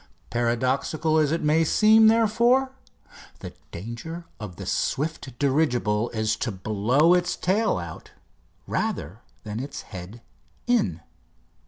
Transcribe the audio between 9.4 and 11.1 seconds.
than its head in.